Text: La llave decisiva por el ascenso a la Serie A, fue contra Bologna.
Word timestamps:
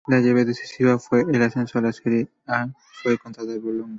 La 0.07 0.19
llave 0.19 0.45
decisiva 0.45 0.97
por 0.97 1.29
el 1.35 1.41
ascenso 1.43 1.77
a 1.77 1.81
la 1.83 1.93
Serie 1.93 2.27
A, 2.47 2.67
fue 3.03 3.19
contra 3.19 3.43
Bologna. 3.43 3.85